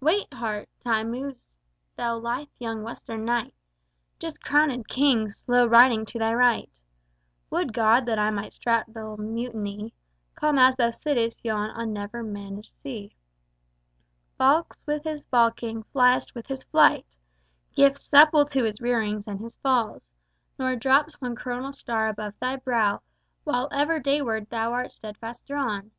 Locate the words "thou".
1.94-2.16, 10.78-10.88, 24.48-24.72